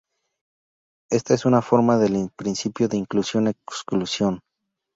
Esta 1.11 1.35
es 1.35 1.45
una 1.45 1.61
forma 1.61 1.99
del 1.99 2.31
principio 2.35 2.87
de 2.87 2.97
inclusión-exclusión. 2.97 4.41